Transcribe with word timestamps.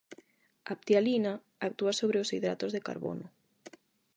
A 0.71 0.73
ptialina 0.81 1.33
actúa 1.67 1.93
sobre 1.99 2.17
os 2.23 2.31
hidratos 2.33 2.73
de 2.75 2.81
carbono. 2.87 3.25